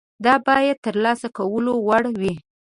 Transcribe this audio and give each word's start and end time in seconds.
دا 0.25 0.33
باید 0.47 0.77
د 0.79 0.83
ترلاسه 0.85 1.27
کولو 1.37 1.73
وړ 1.87 2.03
وي. 2.19 2.33